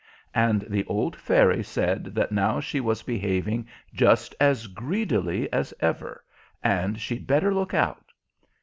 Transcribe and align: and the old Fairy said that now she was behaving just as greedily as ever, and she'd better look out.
and 0.33 0.61
the 0.67 0.83
old 0.85 1.15
Fairy 1.15 1.61
said 1.61 2.05
that 2.05 2.31
now 2.31 2.59
she 2.59 2.79
was 2.79 3.03
behaving 3.03 3.67
just 3.93 4.33
as 4.39 4.65
greedily 4.65 5.47
as 5.53 5.75
ever, 5.79 6.23
and 6.63 6.99
she'd 6.99 7.27
better 7.27 7.53
look 7.53 7.75
out. 7.75 8.05